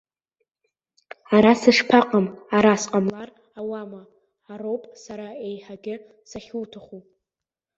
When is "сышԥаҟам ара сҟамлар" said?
1.61-3.29